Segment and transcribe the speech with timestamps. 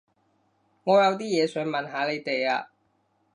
[0.83, 2.71] 我有啲嘢想問下你哋啊